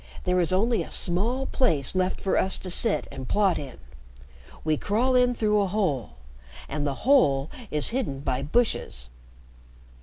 There 0.23 0.39
is 0.39 0.51
only 0.51 0.81
a 0.81 0.89
small 0.89 1.45
place 1.45 1.93
left 1.93 2.19
for 2.19 2.35
us 2.35 2.57
to 2.57 2.71
sit 2.71 3.07
and 3.11 3.29
plot 3.29 3.59
in. 3.59 3.77
We 4.63 4.75
crawl 4.75 5.13
in 5.13 5.35
through 5.35 5.59
a 5.61 5.67
hole, 5.67 6.13
and 6.67 6.87
the 6.87 6.95
hole 7.05 7.51
is 7.69 7.89
hidden 7.89 8.21
by 8.21 8.41
bushes." 8.41 9.11